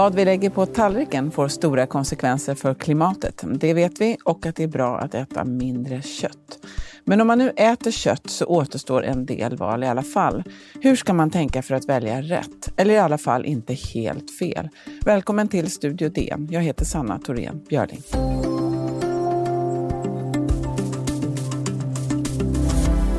Vad 0.00 0.14
vi 0.14 0.24
lägger 0.24 0.50
på 0.50 0.66
tallriken 0.66 1.30
får 1.30 1.48
stora 1.48 1.86
konsekvenser 1.86 2.54
för 2.54 2.74
klimatet. 2.74 3.44
Det 3.54 3.74
vet 3.74 4.00
vi 4.00 4.16
och 4.24 4.46
att 4.46 4.56
det 4.56 4.62
är 4.62 4.68
bra 4.68 4.98
att 4.98 5.14
äta 5.14 5.44
mindre 5.44 6.02
kött. 6.02 6.66
Men 7.04 7.20
om 7.20 7.26
man 7.26 7.38
nu 7.38 7.50
äter 7.56 7.90
kött 7.90 8.30
så 8.30 8.44
återstår 8.44 9.04
en 9.04 9.26
del 9.26 9.56
val 9.56 9.84
i 9.84 9.86
alla 9.86 10.02
fall. 10.02 10.44
Hur 10.80 10.96
ska 10.96 11.12
man 11.12 11.30
tänka 11.30 11.62
för 11.62 11.74
att 11.74 11.88
välja 11.88 12.22
rätt? 12.22 12.72
Eller 12.76 12.94
i 12.94 12.98
alla 12.98 13.18
fall 13.18 13.44
inte 13.44 13.74
helt 13.74 14.38
fel. 14.38 14.68
Välkommen 15.04 15.48
till 15.48 15.70
Studio 15.70 16.08
D. 16.08 16.34
Jag 16.50 16.62
heter 16.62 16.84
Sanna 16.84 17.18
Thorén 17.18 17.64
Björling. 17.68 18.02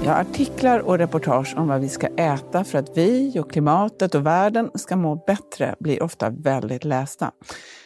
Ja, 0.05 0.13
artiklar 0.13 0.79
och 0.79 0.97
reportage 0.97 1.53
om 1.57 1.67
vad 1.67 1.81
vi 1.81 1.89
ska 1.89 2.07
äta 2.07 2.63
för 2.63 2.77
att 2.77 2.97
vi 2.97 3.39
och 3.39 3.51
klimatet 3.51 4.15
och 4.15 4.25
världen 4.25 4.71
ska 4.75 4.95
må 4.95 5.15
bättre 5.15 5.75
blir 5.79 6.03
ofta 6.03 6.29
väldigt 6.29 6.83
lästa. 6.83 7.31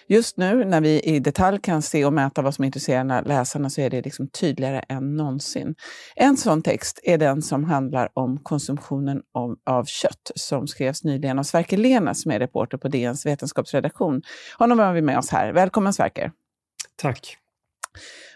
Just 0.07 0.37
nu 0.37 0.65
när 0.65 0.81
vi 0.81 1.01
i 1.01 1.19
detalj 1.19 1.59
kan 1.61 1.81
se 1.81 2.05
och 2.05 2.13
mäta 2.13 2.41
vad 2.41 2.53
som 2.53 2.63
intresserar 2.63 3.23
läsarna 3.23 3.69
så 3.69 3.81
är 3.81 3.89
det 3.89 4.01
liksom 4.01 4.27
tydligare 4.27 4.79
än 4.79 5.15
någonsin. 5.15 5.75
En 6.15 6.37
sån 6.37 6.61
text 6.61 6.99
är 7.03 7.17
den 7.17 7.41
som 7.41 7.63
handlar 7.63 8.09
om 8.13 8.37
konsumtionen 8.43 9.21
av, 9.33 9.55
av 9.65 9.85
kött 9.85 10.31
som 10.35 10.67
skrevs 10.67 11.03
nyligen 11.03 11.39
av 11.39 11.43
Sverker 11.43 11.77
Lena 11.77 12.13
som 12.13 12.31
är 12.31 12.39
reporter 12.39 12.77
på 12.77 12.87
DNs 12.87 13.25
vetenskapsredaktion. 13.25 14.21
Honom 14.57 14.79
har 14.79 14.93
vi 14.93 15.01
med 15.01 15.17
oss 15.17 15.29
här. 15.29 15.53
Välkommen 15.53 15.93
Sverker! 15.93 16.31
Tack! 16.95 17.44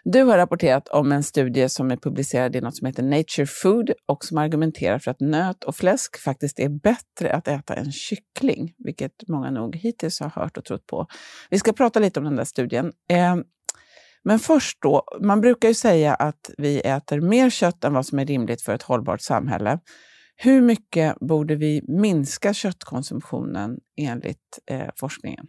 Du 0.04 0.24
har 0.24 0.38
rapporterat 0.38 0.88
om 0.88 1.12
en 1.12 1.24
studie 1.24 1.70
som 1.70 1.92
är 1.92 1.98
publicerad 1.98 2.56
i 2.56 2.62
något 2.62 2.78
som 2.78 2.88
heter 2.88 3.04
Nature 3.04 3.46
Food 3.46 3.92
och 4.08 4.26
som 4.26 4.38
argumenterar 4.38 5.00
för 5.00 5.12
att 5.12 5.20
nöt 5.20 5.64
och 5.64 5.76
fläsk 5.76 6.20
faktiskt 6.20 6.60
är 6.60 6.70
bättre 6.70 7.34
att 7.34 7.48
äta 7.48 7.74
än 7.74 7.92
kyckling, 7.92 8.74
vilket 8.78 9.28
många 9.28 9.52
nog 9.52 9.76
hittills 9.76 10.20
har 10.20 10.30
hört 10.30 10.58
och 10.58 10.66
trott 10.66 10.88
på. 10.88 11.08
Vi 11.50 11.60
ska 11.60 11.74
prata 11.74 12.00
lite 12.00 12.20
om 12.20 12.24
den 12.24 12.36
där 12.36 12.44
studien. 12.44 12.92
Eh, 13.10 13.36
men 14.24 14.40
först 14.40 14.78
då, 14.82 15.04
man 15.22 15.42
brukar 15.42 15.68
ju 15.68 15.74
säga 15.74 16.14
att 16.14 16.50
vi 16.58 16.80
äter 16.80 17.22
mer 17.22 17.50
kött 17.50 17.84
än 17.84 17.94
vad 17.94 18.06
som 18.06 18.20
är 18.20 18.26
rimligt 18.26 18.62
för 18.62 18.74
ett 18.74 18.84
hållbart 18.84 19.22
samhälle. 19.22 19.80
Hur 20.36 20.62
mycket 20.62 21.20
borde 21.20 21.56
vi 21.56 21.82
minska 21.88 22.54
köttkonsumtionen 22.54 23.78
enligt 23.98 24.60
eh, 24.72 24.90
forskningen? 24.96 25.48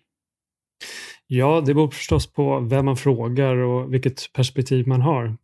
Ja, 1.27 1.63
det 1.67 1.75
beror 1.75 1.91
förstås 1.91 2.33
på 2.33 2.61
vem 2.61 2.85
man 2.85 2.97
frågar 2.97 3.57
och 3.57 3.95
vilket 3.95 4.33
perspektiv 4.33 4.87
man 4.87 5.01
har. 5.01 5.37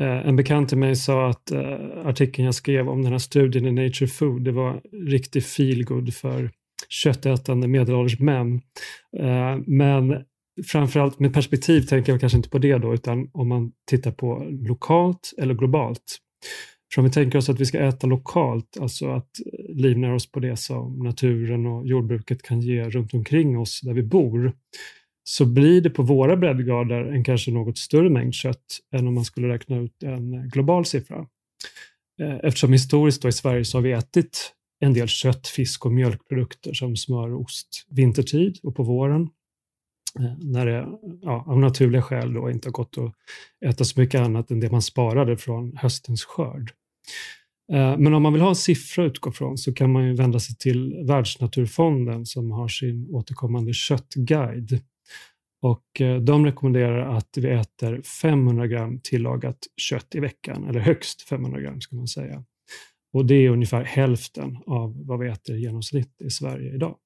Eh, 0.00 0.28
en 0.28 0.36
bekant 0.36 0.68
till 0.68 0.78
mig 0.78 0.96
sa 0.96 1.28
att 1.28 1.50
eh, 1.50 1.78
artikeln 2.04 2.44
jag 2.44 2.54
skrev 2.54 2.88
om 2.88 3.02
den 3.02 3.12
här 3.12 3.18
studien 3.18 3.66
i 3.66 3.72
Nature 3.72 4.08
Food, 4.08 4.44
det 4.44 4.52
var 4.52 4.80
riktig 5.06 5.44
feelgood 5.44 6.14
för 6.14 6.50
köttätande 6.88 7.68
medelålders 7.68 8.20
män. 8.20 8.60
Eh, 9.18 9.56
men 9.66 10.24
framförallt 10.66 11.18
med 11.18 11.34
perspektiv 11.34 11.80
tänker 11.80 12.12
jag 12.12 12.20
kanske 12.20 12.36
inte 12.36 12.50
på 12.50 12.58
det 12.58 12.78
då, 12.78 12.94
utan 12.94 13.30
om 13.32 13.48
man 13.48 13.72
tittar 13.90 14.10
på 14.10 14.46
lokalt 14.50 15.32
eller 15.38 15.54
globalt. 15.54 16.18
För 16.94 17.00
om 17.00 17.04
vi 17.04 17.12
tänker 17.12 17.38
oss 17.38 17.48
att 17.48 17.60
vi 17.60 17.66
ska 17.66 17.78
äta 17.78 18.06
lokalt, 18.06 18.76
alltså 18.80 19.10
att 19.10 19.30
livnära 19.68 20.14
oss 20.14 20.32
på 20.32 20.40
det 20.40 20.56
som 20.56 20.98
naturen 20.98 21.66
och 21.66 21.86
jordbruket 21.86 22.42
kan 22.42 22.60
ge 22.60 22.88
runt 22.88 23.14
omkring 23.14 23.58
oss 23.58 23.80
där 23.80 23.92
vi 23.92 24.02
bor, 24.02 24.52
så 25.24 25.46
blir 25.46 25.80
det 25.80 25.90
på 25.90 26.02
våra 26.02 26.36
breddgrader 26.36 27.04
en 27.04 27.24
kanske 27.24 27.50
något 27.50 27.78
större 27.78 28.10
mängd 28.10 28.34
kött 28.34 28.78
än 28.94 29.08
om 29.08 29.14
man 29.14 29.24
skulle 29.24 29.48
räkna 29.48 29.76
ut 29.76 30.02
en 30.02 30.48
global 30.48 30.84
siffra. 30.84 31.26
Eh, 32.20 32.36
eftersom 32.42 32.72
historiskt 32.72 33.24
i 33.24 33.32
Sverige 33.32 33.64
så 33.64 33.78
har 33.78 33.82
vi 33.82 33.92
ätit 33.92 34.52
en 34.80 34.94
del 34.94 35.08
kött, 35.08 35.48
fisk 35.48 35.86
och 35.86 35.92
mjölkprodukter 35.92 36.72
som 36.72 36.96
smör 36.96 37.34
och 37.34 37.40
ost 37.40 37.86
vintertid 37.90 38.58
och 38.62 38.76
på 38.76 38.82
våren 38.82 39.28
eh, 40.18 40.38
när 40.38 40.66
det 40.66 40.88
ja, 41.22 41.44
av 41.46 41.58
naturliga 41.58 42.02
skäl 42.02 42.32
då 42.32 42.50
inte 42.50 42.68
har 42.68 42.72
gått 42.72 42.98
att 42.98 43.14
äta 43.70 43.84
så 43.84 44.00
mycket 44.00 44.20
annat 44.20 44.50
än 44.50 44.60
det 44.60 44.70
man 44.70 44.82
sparade 44.82 45.36
från 45.36 45.76
höstens 45.76 46.24
skörd. 46.24 46.72
Eh, 47.72 47.98
men 47.98 48.14
om 48.14 48.22
man 48.22 48.32
vill 48.32 48.42
ha 48.42 48.48
en 48.48 48.56
siffra 48.56 49.04
att 49.04 49.10
utgå 49.10 49.32
från 49.32 49.58
så 49.58 49.74
kan 49.74 49.92
man 49.92 50.06
ju 50.06 50.14
vända 50.14 50.40
sig 50.40 50.56
till 50.56 51.04
Världsnaturfonden 51.06 52.26
som 52.26 52.50
har 52.50 52.68
sin 52.68 53.08
återkommande 53.10 53.72
köttguide 53.72 54.80
och 55.62 56.00
eh, 56.00 56.20
de 56.20 56.44
rekommenderar 56.46 57.16
att 57.16 57.28
vi 57.36 57.48
äter 57.48 58.02
500 58.02 58.66
gram 58.66 59.00
tillagat 59.02 59.58
kött 59.76 60.14
i 60.14 60.20
veckan, 60.20 60.68
eller 60.68 60.80
högst 60.80 61.22
500 61.22 61.60
gram 61.60 61.80
ska 61.80 61.96
man 61.96 62.08
säga. 62.08 62.44
Och 63.12 63.26
det 63.26 63.34
är 63.34 63.50
ungefär 63.50 63.84
hälften 63.84 64.58
av 64.66 65.06
vad 65.06 65.18
vi 65.18 65.28
äter 65.28 65.56
i 65.56 65.60
genomsnitt 65.60 66.22
i 66.24 66.30
Sverige 66.30 66.74
idag. 66.74 66.96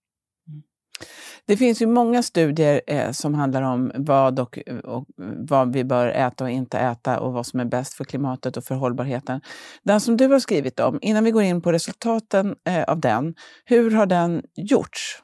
Det 1.46 1.56
finns 1.56 1.82
ju 1.82 1.86
många 1.86 2.22
studier 2.22 2.80
eh, 2.86 3.10
som 3.10 3.34
handlar 3.34 3.62
om 3.62 3.92
vad, 3.94 4.40
och, 4.40 4.58
och, 4.84 5.06
vad 5.48 5.72
vi 5.72 5.84
bör 5.84 6.08
äta 6.08 6.44
och 6.44 6.50
inte 6.50 6.78
äta 6.78 7.20
och 7.20 7.32
vad 7.32 7.46
som 7.46 7.60
är 7.60 7.64
bäst 7.64 7.94
för 7.94 8.04
klimatet 8.04 8.56
och 8.56 8.64
för 8.64 8.74
hållbarheten. 8.74 9.41
Den 9.82 10.00
som 10.00 10.16
du 10.16 10.26
har 10.26 10.38
skrivit 10.38 10.80
om, 10.80 10.98
innan 11.02 11.24
vi 11.24 11.30
går 11.30 11.42
in 11.42 11.62
på 11.62 11.72
resultaten 11.72 12.54
eh, 12.68 12.82
av 12.82 13.00
den, 13.00 13.34
hur 13.64 13.91
har 13.91 14.06
den 14.06 14.42
gjorts? 14.56 15.22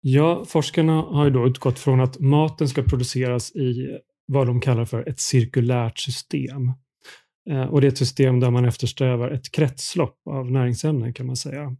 Ja, 0.00 0.44
forskarna 0.46 0.92
har 0.92 1.24
ju 1.24 1.30
då 1.30 1.46
utgått 1.46 1.78
från 1.78 2.00
att 2.00 2.20
maten 2.20 2.68
ska 2.68 2.82
produceras 2.82 3.56
i 3.56 3.98
vad 4.26 4.46
de 4.46 4.60
kallar 4.60 4.84
för 4.84 5.08
ett 5.08 5.20
cirkulärt 5.20 5.98
system. 5.98 6.72
Eh, 7.50 7.64
och 7.64 7.80
det 7.80 7.86
är 7.86 7.88
ett 7.88 7.98
system 7.98 8.40
där 8.40 8.50
man 8.50 8.64
eftersträvar 8.64 9.30
ett 9.30 9.52
kretslopp 9.52 10.20
av 10.30 10.50
näringsämnen 10.50 11.14
kan 11.14 11.26
man 11.26 11.36
säga. 11.36 11.76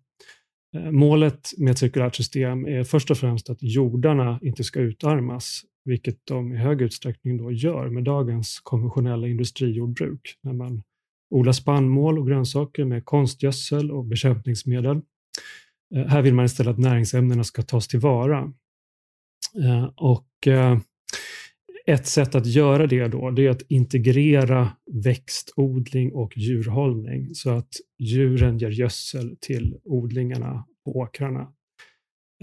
Eh, 0.76 0.90
målet 0.90 1.50
med 1.58 1.70
ett 1.70 1.78
cirkulärt 1.78 2.14
system 2.14 2.66
är 2.66 2.84
först 2.84 3.10
och 3.10 3.18
främst 3.18 3.50
att 3.50 3.58
jordarna 3.60 4.38
inte 4.42 4.64
ska 4.64 4.80
utarmas, 4.80 5.62
vilket 5.84 6.26
de 6.26 6.52
i 6.52 6.56
hög 6.56 6.82
utsträckning 6.82 7.36
då 7.36 7.52
gör 7.52 7.88
med 7.88 8.04
dagens 8.04 8.60
konventionella 8.62 9.26
industrijordbruk, 9.28 10.38
när 10.42 10.52
man 10.52 10.82
odlar 11.30 11.52
spannmål 11.52 12.18
och 12.18 12.26
grönsaker 12.26 12.84
med 12.84 13.04
konstgödsel 13.04 13.90
och 13.90 14.04
bekämpningsmedel 14.04 15.00
eh, 15.94 16.06
här 16.06 16.22
vill 16.22 16.34
man 16.34 16.44
istället 16.44 16.72
att 16.72 16.78
näringsämnena 16.78 17.44
ska 17.44 17.62
tas 17.62 17.88
tillvara. 17.88 18.52
Eh, 19.64 19.90
och 19.96 20.48
ett 21.86 22.06
sätt 22.06 22.34
att 22.34 22.46
göra 22.46 22.86
det 22.86 23.08
då, 23.08 23.30
det 23.30 23.46
är 23.46 23.50
att 23.50 23.62
integrera 23.68 24.70
växtodling 24.92 26.12
och 26.12 26.38
djurhållning 26.38 27.34
så 27.34 27.50
att 27.50 27.68
djuren 27.98 28.58
ger 28.58 28.70
gödsel 28.70 29.36
till 29.40 29.78
odlingarna 29.84 30.66
på 30.84 30.96
åkrarna. 30.96 31.52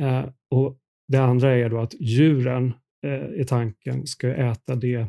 Eh, 0.02 0.26
och 0.52 0.78
det 1.08 1.18
andra 1.18 1.56
är 1.56 1.70
då 1.70 1.80
att 1.80 1.94
djuren 2.00 2.74
eh, 3.06 3.42
i 3.42 3.46
tanken 3.48 4.08
ska 4.08 4.34
äta 4.34 4.76
det 4.76 5.08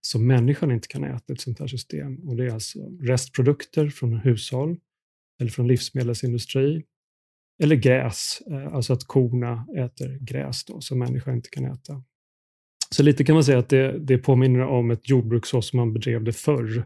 som 0.00 0.26
människan 0.26 0.70
inte 0.70 0.88
kan 0.88 1.04
äta 1.04 1.24
i 1.28 1.32
ett 1.32 1.40
sånt 1.40 1.60
här 1.60 1.66
system. 1.66 2.28
Och 2.28 2.36
det 2.36 2.44
är 2.44 2.50
alltså 2.50 2.78
restprodukter 3.00 3.88
från 3.88 4.16
hushåll 4.16 4.76
eller 5.40 5.50
från 5.50 5.68
livsmedelsindustri 5.68 6.84
eller 7.62 7.76
gräs, 7.76 8.42
eh, 8.50 8.74
alltså 8.74 8.92
att 8.92 9.04
korna 9.04 9.66
äter 9.76 10.18
gräs 10.20 10.64
då, 10.64 10.80
som 10.80 10.98
människan 10.98 11.34
inte 11.34 11.50
kan 11.50 11.64
äta. 11.64 12.02
Så 12.94 13.02
lite 13.02 13.24
kan 13.24 13.34
man 13.34 13.44
säga 13.44 13.58
att 13.58 13.68
det, 13.68 13.98
det 13.98 14.18
påminner 14.18 14.60
om 14.60 14.90
ett 14.90 15.08
jordbruk 15.08 15.46
så 15.46 15.62
som 15.62 15.76
man 15.76 15.92
bedrev 15.92 16.24
det 16.24 16.32
förr. 16.32 16.76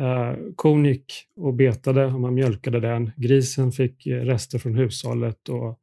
Uh, 0.00 0.36
kon 0.56 0.84
gick 0.84 1.12
och 1.36 1.54
betade 1.54 2.06
och 2.06 2.20
man 2.20 2.34
mjölkade 2.34 2.80
den. 2.80 3.10
Grisen 3.16 3.72
fick 3.72 4.06
rester 4.06 4.58
från 4.58 4.74
hushållet 4.74 5.48
och 5.48 5.78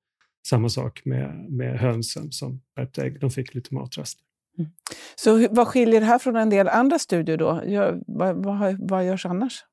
samma 0.47 0.69
sak 0.69 1.01
med, 1.05 1.45
med 1.49 1.79
hönsen 1.79 2.31
som 2.31 2.61
värpte 2.75 3.03
ägg. 3.03 3.19
De 3.19 3.31
fick 3.31 3.56
lite 3.56 3.73
matrester. 3.73 4.23
Mm. 4.57 4.71
Så 5.15 5.47
vad 5.51 5.68
skiljer 5.68 6.00
det 6.00 6.06
här 6.06 6.19
från 6.19 6.35
en 6.35 6.50
del 6.50 6.68
andra 6.68 7.00
studier 7.00 7.38
då? 7.38 7.61
Gör, 7.65 8.01
vad, 8.07 8.44
vad, 8.44 8.89
vad 8.89 9.06
görs 9.06 9.25
annars? 9.25 9.63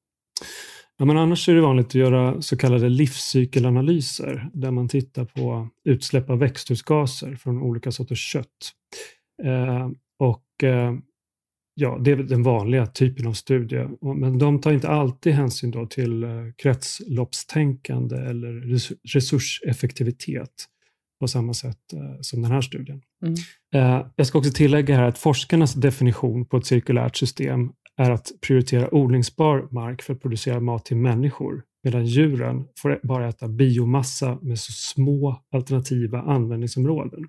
Ja, 0.96 1.04
men 1.04 1.16
annars 1.16 1.48
är 1.48 1.54
det 1.54 1.60
vanligt 1.60 1.86
att 1.86 1.94
göra 1.94 2.42
så 2.42 2.56
kallade 2.56 2.88
livscykelanalyser 2.88 4.50
där 4.54 4.70
man 4.70 4.88
tittar 4.88 5.24
på 5.24 5.68
utsläpp 5.84 6.30
av 6.30 6.38
växthusgaser 6.38 7.36
från 7.36 7.62
olika 7.62 7.92
sorters 7.92 8.32
kött. 8.32 8.72
Eh, 9.44 9.90
och 10.18 10.64
eh, 10.64 10.94
ja, 11.74 11.98
Det 12.00 12.10
är 12.10 12.16
den 12.16 12.42
vanliga 12.42 12.86
typen 12.86 13.26
av 13.26 13.32
studie, 13.32 13.88
men 14.16 14.38
de 14.38 14.60
tar 14.60 14.72
inte 14.72 14.88
alltid 14.88 15.32
hänsyn 15.32 15.70
då 15.70 15.86
till 15.86 16.24
eh, 16.24 16.30
kretsloppstänkande 16.56 18.16
eller 18.16 18.52
resurseffektivitet 19.14 20.68
på 21.20 21.28
samma 21.28 21.54
sätt 21.54 21.78
som 22.20 22.42
den 22.42 22.50
här 22.50 22.60
studien. 22.60 23.02
Mm. 23.24 24.04
Jag 24.16 24.26
ska 24.26 24.38
också 24.38 24.50
tillägga 24.50 24.96
här 24.96 25.08
att 25.08 25.18
forskarnas 25.18 25.74
definition 25.74 26.46
på 26.46 26.56
ett 26.56 26.66
cirkulärt 26.66 27.16
system 27.16 27.72
är 27.96 28.10
att 28.10 28.32
prioritera 28.46 28.94
odlingsbar 28.94 29.68
mark 29.70 30.02
för 30.02 30.14
att 30.14 30.22
producera 30.22 30.60
mat 30.60 30.84
till 30.84 30.96
människor, 30.96 31.62
medan 31.84 32.06
djuren 32.06 32.64
får 32.78 33.00
bara 33.02 33.28
äta 33.28 33.48
biomassa 33.48 34.38
med 34.42 34.58
så 34.58 34.72
små 34.72 35.42
alternativa 35.52 36.22
användningsområden. 36.22 37.28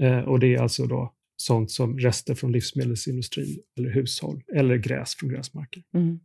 Eh, 0.00 0.18
och 0.18 0.40
det 0.40 0.54
är 0.54 0.62
alltså 0.62 0.86
då 0.86 1.12
sånt 1.36 1.70
som 1.70 1.98
rester 1.98 2.34
från 2.34 2.52
livsmedelsindustrin 2.52 3.58
eller 3.78 3.90
hushåll 3.90 4.42
eller 4.56 4.76
gräs 4.76 5.14
från 5.14 5.30
gräsmarker. 5.30 5.82
Mm. 5.94 6.20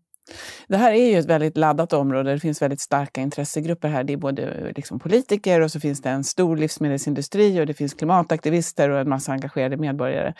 Det 0.67 0.77
här 0.77 0.93
är 0.93 1.11
ju 1.11 1.19
ett 1.19 1.25
väldigt 1.25 1.57
laddat 1.57 1.93
område. 1.93 2.33
Det 2.33 2.39
finns 2.39 2.61
väldigt 2.61 2.79
starka 2.79 3.21
intressegrupper 3.21 3.87
här. 3.87 4.03
Det 4.03 4.13
är 4.13 4.17
både 4.17 4.73
liksom 4.75 4.99
politiker 4.99 5.61
och 5.61 5.71
så 5.71 5.79
finns 5.79 6.01
det 6.01 6.09
en 6.09 6.23
stor 6.23 6.57
livsmedelsindustri 6.57 7.61
och 7.61 7.65
det 7.65 7.73
finns 7.73 7.93
klimataktivister 7.93 8.89
och 8.89 8.99
en 8.99 9.09
massa 9.09 9.31
engagerade 9.31 9.77
medborgare. 9.77 10.33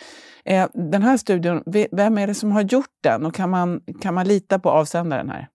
Eh, 0.44 0.68
den 0.74 1.02
här 1.02 1.16
studien, 1.16 1.62
vem 1.92 2.18
är 2.18 2.26
det 2.26 2.34
som 2.34 2.52
har 2.52 2.62
gjort 2.62 2.94
den 3.02 3.26
och 3.26 3.34
kan 3.34 3.50
man, 3.50 3.80
kan 4.00 4.14
man 4.14 4.28
lita 4.28 4.58
på 4.58 4.70
avsändaren 4.70 5.30
här? 5.30 5.48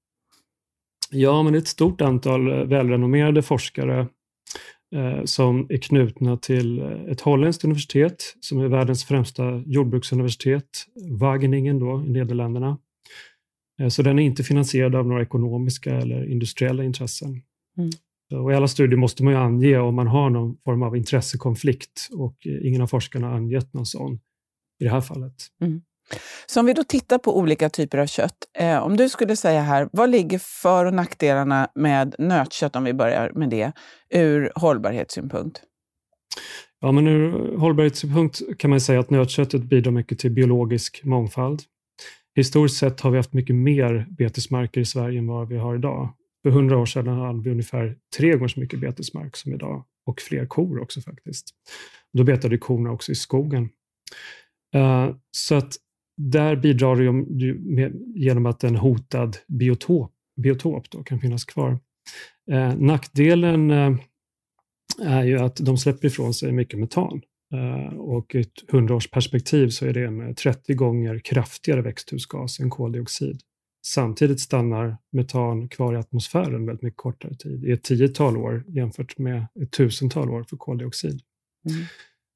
Ja, 1.10 1.44
men 1.44 1.54
det 1.54 1.60
är 1.60 1.62
ett 1.62 1.68
stort 1.68 2.02
antal 2.02 2.68
välrenommerade 2.68 3.42
forskare 3.42 4.08
som 5.26 5.68
är 5.70 5.78
knutna 5.78 6.38
till 6.38 6.80
ett 6.82 7.22
holländskt 7.22 7.64
universitet 7.64 8.36
som 8.40 8.60
är 8.60 8.68
världens 8.68 9.06
främsta 9.06 9.64
jordbruksuniversitet, 9.66 10.66
Wageningen 11.10 11.80
då, 11.80 12.04
i 12.08 12.10
Nederländerna. 12.10 12.78
Eh, 13.82 13.88
så 13.88 14.02
den 14.02 14.20
är 14.20 14.24
inte 14.24 14.44
finansierad 14.44 14.96
av 14.96 15.08
några 15.08 15.22
ekonomiska 15.22 15.96
eller 15.96 16.26
industriella 16.26 16.84
intressen. 16.84 17.42
Mm. 17.78 17.90
Och 18.44 18.52
I 18.52 18.56
alla 18.56 18.68
studier 18.68 18.98
måste 18.98 19.24
man 19.24 19.34
ju 19.34 19.40
ange 19.40 19.78
om 19.78 19.96
man 19.96 20.08
har 20.08 20.30
någon 20.30 20.58
form 20.58 20.84
av 20.84 20.98
intressekonflikt 20.98 22.10
och 22.12 22.48
ingen 22.64 22.82
av 22.82 22.88
forskarna 22.88 23.28
har 23.28 23.36
angett 23.36 23.74
någon 23.74 23.86
sån 23.86 24.20
i 24.80 24.84
det 24.84 24.90
här 24.90 25.02
fallet. 25.02 25.34
Mm. 25.62 25.82
Så 26.46 26.60
om 26.60 26.66
vi 26.66 26.74
då 26.74 26.84
tittar 26.84 27.18
på 27.18 27.38
olika 27.38 27.70
typer 27.70 27.98
av 27.98 28.06
kött. 28.06 28.38
Eh, 28.58 28.78
om 28.78 28.98
du 28.98 29.10
skulle 29.10 29.36
säga 29.36 29.62
här, 29.62 29.90
vad 29.92 30.10
ligger 30.10 30.40
för 30.40 30.86
och 30.86 30.94
nackdelarna 30.94 31.68
med 31.76 32.16
nötkött, 32.20 32.76
om 32.76 32.84
vi 32.84 32.94
börjar 32.94 33.32
med 33.36 33.50
det, 33.50 33.72
ur 34.10 34.52
hållbarhetssynpunkt? 34.56 35.62
Ja, 36.80 36.92
men 36.92 37.08
ur 37.08 37.58
hållbarhetssynpunkt 37.58 38.42
kan 38.58 38.70
man 38.70 38.82
säga 38.82 39.00
att 39.00 39.10
nötköttet 39.10 39.64
bidrar 39.64 39.92
mycket 39.92 40.20
till 40.20 40.32
biologisk 40.32 41.02
mångfald. 41.04 41.62
Historiskt 42.36 42.78
sett 42.78 43.02
har 43.02 43.12
vi 43.12 43.18
haft 43.18 43.34
mycket 43.34 43.56
mer 43.56 44.08
betesmarker 44.10 44.82
i 44.82 44.86
Sverige 44.86 45.20
än 45.20 45.28
vad 45.28 45.48
vi 45.48 45.58
har 45.58 45.76
idag. 45.76 46.14
För 46.44 46.50
hundra 46.50 46.78
år 46.78 46.86
sedan 46.86 47.08
hade 47.08 47.44
vi 47.44 47.52
ungefär 47.52 47.96
tre 48.18 48.32
gånger 48.32 48.48
så 48.48 48.60
mycket 48.60 48.80
betesmark 48.80 49.38
som 49.38 49.54
idag 49.54 49.84
och 50.06 50.22
fler 50.22 50.46
kor 50.46 50.82
också 50.82 51.02
faktiskt. 51.02 51.50
Då 52.14 52.24
betade 52.24 52.58
korna 52.58 52.92
också 52.92 53.12
i 53.12 53.16
skogen. 53.16 53.70
Eh, 54.76 55.16
så 55.32 55.56
att 55.56 55.76
där 56.30 56.56
bidrar 56.56 56.96
det 56.96 57.12
med, 57.56 58.02
genom 58.16 58.46
att 58.46 58.64
en 58.64 58.76
hotad 58.76 59.38
biotop, 59.48 60.12
biotop 60.42 60.92
då 60.92 61.04
kan 61.04 61.20
finnas 61.20 61.46
kvar. 61.46 61.80
Uh, 62.52 62.76
nackdelen 62.78 63.72
uh, 63.72 63.98
är 65.02 65.24
ju 65.24 65.40
att 65.40 65.56
de 65.56 65.78
släpper 65.78 66.08
ifrån 66.08 66.34
sig 66.34 66.52
mycket 66.52 66.80
metan. 66.80 67.22
Eh, 67.54 67.98
och 67.98 68.36
i 68.36 68.40
ett 68.40 68.72
hundraårsperspektiv 68.72 69.70
så 69.70 69.86
är 69.86 69.94
det 69.94 70.06
en 70.06 70.36
30 70.36 70.74
gånger 70.74 71.20
kraftigare 71.20 71.82
växthusgas 71.82 72.60
än 72.60 72.70
koldioxid. 72.70 73.42
Samtidigt 73.86 74.40
stannar 74.40 74.98
metan 75.12 75.70
kvar 75.70 75.94
i 75.94 75.98
atmosfären 75.98 76.66
väldigt 76.66 76.84
mycket 76.84 76.98
kortare 76.98 77.36
tid, 77.36 77.66
i 77.66 77.72
ett 77.72 77.84
tiotal 77.84 78.38
år 78.38 78.66
jämfört 78.68 79.18
med 79.18 79.48
ett 79.62 79.72
tusental 79.72 80.30
år 80.30 80.44
för 80.44 80.58
koldioxid. 80.58 81.22
Mm. 81.70 81.86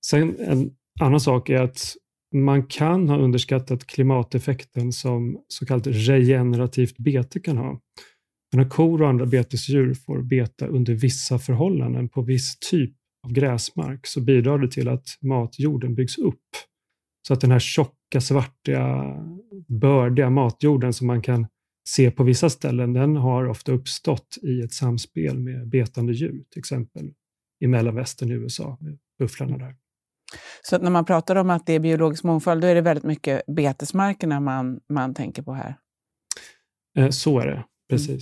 Sen 0.05 0.39
en 0.39 0.71
annan 0.99 1.19
sak 1.19 1.49
är 1.49 1.61
att 1.61 1.95
man 2.43 2.67
kan 2.67 3.09
ha 3.09 3.17
underskattat 3.17 3.87
klimateffekten 3.87 4.91
som 4.91 5.43
så 5.47 5.65
kallat 5.65 5.87
regenerativt 5.87 6.97
bete 6.97 7.39
kan 7.39 7.57
ha. 7.57 7.81
när 8.53 8.69
kor 8.69 9.01
och 9.01 9.09
andra 9.09 9.25
betesdjur 9.25 9.93
får 9.93 10.21
beta 10.21 10.67
under 10.67 10.93
vissa 10.93 11.39
förhållanden 11.39 12.09
på 12.09 12.21
viss 12.21 12.59
typ 12.59 12.95
av 13.27 13.33
gräsmark 13.33 14.07
så 14.07 14.21
bidrar 14.21 14.59
det 14.59 14.71
till 14.71 14.87
att 14.89 15.07
matjorden 15.21 15.95
byggs 15.95 16.17
upp. 16.17 16.43
Så 17.27 17.33
att 17.33 17.41
den 17.41 17.51
här 17.51 17.59
tjocka, 17.59 18.21
svartiga, 18.21 19.15
bördiga 19.67 20.29
matjorden 20.29 20.93
som 20.93 21.07
man 21.07 21.21
kan 21.21 21.47
se 21.87 22.11
på 22.11 22.23
vissa 22.23 22.49
ställen, 22.49 22.93
den 22.93 23.15
har 23.15 23.45
ofta 23.45 23.71
uppstått 23.71 24.37
i 24.41 24.61
ett 24.61 24.73
samspel 24.73 25.39
med 25.39 25.69
betande 25.69 26.13
djur, 26.13 26.43
till 26.51 26.59
exempel 26.59 27.13
i 27.59 27.67
mellanvästern 27.67 28.31
i 28.31 28.33
USA, 28.33 28.77
med 28.81 28.97
bufflarna 29.19 29.57
där. 29.57 29.75
Så 30.61 30.77
när 30.77 30.91
man 30.91 31.05
pratar 31.05 31.35
om 31.35 31.49
att 31.49 31.65
det 31.65 31.73
är 31.73 31.79
biologisk 31.79 32.23
mångfald, 32.23 32.61
då 32.61 32.67
är 32.67 32.75
det 32.75 32.81
väldigt 32.81 33.03
mycket 33.03 33.41
betesmarkerna 33.47 34.39
man, 34.39 34.79
man 34.89 35.13
tänker 35.13 35.41
på 35.41 35.53
här? 35.53 35.75
Eh, 36.97 37.09
så 37.09 37.39
är 37.39 37.47
det, 37.47 37.63
precis. 37.89 38.09
Mm. 38.09 38.21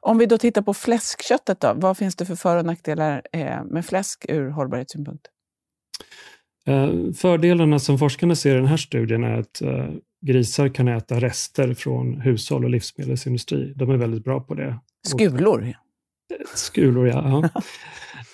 Om 0.00 0.18
vi 0.18 0.26
då 0.26 0.38
tittar 0.38 0.62
på 0.62 0.74
fläskköttet, 0.74 1.60
då, 1.60 1.72
vad 1.76 1.98
finns 1.98 2.16
det 2.16 2.26
för 2.26 2.36
för 2.36 2.56
och 2.56 2.64
nackdelar 2.64 3.22
eh, 3.32 3.64
med 3.64 3.86
fläsk 3.86 4.24
ur 4.28 4.50
hållbarhetssynpunkt? 4.50 5.26
Eh, 6.66 7.12
fördelarna 7.16 7.78
som 7.78 7.98
forskarna 7.98 8.34
ser 8.34 8.54
i 8.54 8.58
den 8.58 8.66
här 8.66 8.76
studien 8.76 9.24
är 9.24 9.38
att 9.38 9.62
grisar 10.26 10.68
kan 10.68 10.88
äta 10.88 11.20
rester 11.20 11.74
från 11.74 12.20
hushåll 12.20 12.64
och 12.64 12.70
livsmedelsindustri. 12.70 13.72
De 13.76 13.90
är 13.90 13.96
väldigt 13.96 14.24
bra 14.24 14.40
på 14.40 14.54
det. 14.54 14.78
Skulor? 15.06 15.74
Skulor, 16.54 17.08
ja. 17.08 17.48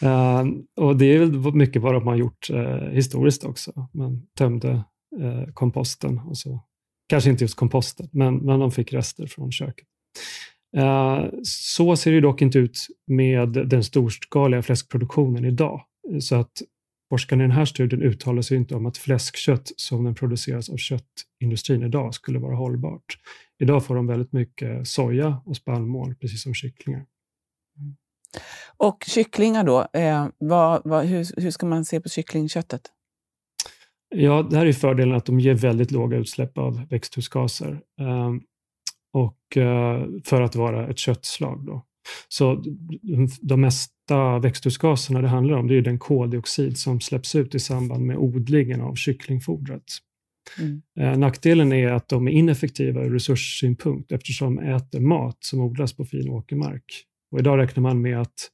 uh, 0.02 0.44
och 0.76 0.96
det 0.96 1.06
är 1.06 1.18
väl 1.18 1.54
mycket 1.54 1.82
vad 1.82 1.94
de 1.94 2.06
har 2.06 2.16
gjort 2.16 2.50
uh, 2.50 2.88
historiskt 2.90 3.44
också. 3.44 3.88
Man 3.94 4.26
tömde 4.38 4.84
uh, 5.20 5.52
komposten 5.54 6.18
och 6.18 6.38
så. 6.38 6.64
Kanske 7.08 7.30
inte 7.30 7.44
just 7.44 7.56
komposten, 7.56 8.08
men, 8.12 8.36
men 8.36 8.60
de 8.60 8.70
fick 8.70 8.92
rester 8.92 9.26
från 9.26 9.52
köket. 9.52 9.86
Så 11.42 11.96
ser 11.96 12.12
det 12.12 12.20
dock 12.20 12.42
inte 12.42 12.58
ut 12.58 12.86
med 13.06 13.48
den 13.48 13.84
storskaliga 13.84 14.62
fläskproduktionen 14.62 15.44
idag. 15.44 15.80
Så 16.20 16.36
att 16.36 16.52
forskarna 17.08 17.44
i 17.44 17.46
den 17.46 17.56
här 17.56 17.64
studien 17.64 18.02
uttalar 18.02 18.42
sig 18.42 18.56
inte 18.56 18.74
om 18.74 18.86
att 18.86 18.96
fläskkött 18.96 19.72
som 19.76 20.04
den 20.04 20.14
produceras 20.14 20.70
av 20.70 20.76
köttindustrin 20.76 21.82
idag 21.82 22.14
skulle 22.14 22.38
vara 22.38 22.56
hållbart. 22.56 23.18
Idag 23.58 23.84
får 23.84 23.94
de 23.94 24.06
väldigt 24.06 24.32
mycket 24.32 24.88
soja 24.88 25.42
och 25.44 25.56
spannmål, 25.56 26.14
precis 26.14 26.42
som 26.42 26.54
kycklingar. 26.54 27.06
Och 28.76 29.04
kycklingar 29.06 29.64
då, 29.64 29.86
eh, 29.92 30.26
vad, 30.38 30.82
vad, 30.84 31.04
hur, 31.04 31.40
hur 31.40 31.50
ska 31.50 31.66
man 31.66 31.84
se 31.84 32.00
på 32.00 32.08
kycklingköttet? 32.08 32.82
Ja, 34.14 34.46
det 34.50 34.56
här 34.56 34.66
är 34.66 34.72
fördelen 34.72 35.16
att 35.16 35.26
de 35.26 35.40
ger 35.40 35.54
väldigt 35.54 35.90
låga 35.90 36.16
utsläpp 36.16 36.58
av 36.58 36.88
växthusgaser. 36.90 37.80
Eh, 38.00 38.34
och 39.12 39.56
eh, 39.56 40.06
för 40.24 40.42
att 40.42 40.56
vara 40.56 40.88
ett 40.88 40.98
köttslag. 40.98 41.66
Då. 41.66 41.84
Så 42.28 42.64
de 43.40 43.60
mesta 43.60 44.38
växthusgaserna 44.38 45.22
det 45.22 45.28
handlar 45.28 45.58
om 45.58 45.66
det 45.66 45.74
är 45.74 45.82
den 45.82 45.98
koldioxid 45.98 46.78
som 46.78 47.00
släpps 47.00 47.34
ut 47.34 47.54
i 47.54 47.58
samband 47.58 48.06
med 48.06 48.16
odlingen 48.16 48.80
av 48.80 48.94
kycklingfodret. 48.94 49.84
Mm. 50.58 50.82
Eh, 51.00 51.18
nackdelen 51.18 51.72
är 51.72 51.92
att 51.92 52.08
de 52.08 52.28
är 52.28 52.32
ineffektiva 52.32 53.00
ur 53.00 53.10
resurssynpunkt 53.10 54.12
eftersom 54.12 54.56
de 54.56 54.62
äter 54.62 55.00
mat 55.00 55.36
som 55.40 55.60
odlas 55.60 55.92
på 55.96 56.04
fin 56.04 56.28
åkermark. 56.28 57.04
Och 57.30 57.38
idag 57.38 57.58
räknar 57.58 57.82
man 57.82 58.02
med 58.02 58.20
att 58.20 58.50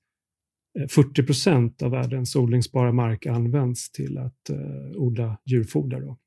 40 0.91 1.21
eh, 1.21 1.27
procent 1.27 1.83
av 1.83 1.91
världens 1.91 2.37
odlingsbara 2.37 2.93
mark 2.93 3.27
används 3.27 3.91
till 3.91 4.19
att 4.19 4.51
odla 4.97 5.39
djurfoder. 5.45 6.01
Då. 6.01 6.19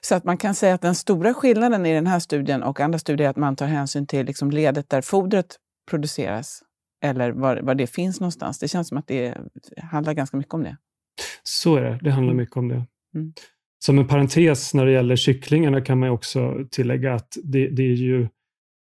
Så 0.00 0.14
att 0.14 0.24
man 0.24 0.36
kan 0.36 0.54
säga 0.54 0.74
att 0.74 0.80
den 0.80 0.94
stora 0.94 1.34
skillnaden 1.34 1.86
i 1.86 1.94
den 1.94 2.06
här 2.06 2.18
studien 2.18 2.62
och 2.62 2.80
andra 2.80 2.98
studier 2.98 3.26
är 3.26 3.30
att 3.30 3.36
man 3.36 3.56
tar 3.56 3.66
hänsyn 3.66 4.06
till 4.06 4.26
liksom 4.26 4.50
ledet 4.50 4.88
där 4.88 5.02
fodret 5.02 5.56
produceras 5.90 6.62
eller 7.04 7.30
var, 7.30 7.56
var 7.56 7.74
det 7.74 7.86
finns 7.86 8.20
någonstans. 8.20 8.58
Det 8.58 8.68
känns 8.68 8.88
som 8.88 8.98
att 8.98 9.06
det 9.06 9.34
handlar 9.76 10.14
ganska 10.14 10.36
mycket 10.36 10.54
om 10.54 10.62
det. 10.62 10.76
Så 11.42 11.76
är 11.76 11.82
det, 11.82 11.98
det 12.02 12.10
handlar 12.10 12.32
mm. 12.32 12.42
mycket 12.42 12.56
om 12.56 12.68
det. 12.68 12.86
Mm. 13.14 13.32
Som 13.84 13.98
en 13.98 14.08
parentes 14.08 14.74
när 14.74 14.86
det 14.86 14.92
gäller 14.92 15.16
kycklingarna 15.16 15.80
kan 15.80 15.98
man 15.98 16.08
också 16.08 16.66
tillägga 16.70 17.14
att 17.14 17.36
det, 17.44 17.68
det 17.68 17.82
är 17.82 17.94
ju 17.94 18.28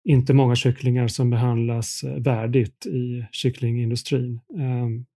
inte 0.05 0.35
många 0.35 0.55
kycklingar 0.55 1.09
som 1.09 1.31
behandlas 1.31 2.05
värdigt 2.05 2.87
i 2.87 3.25
kycklingindustrin. 3.33 4.41
Um, 4.55 5.07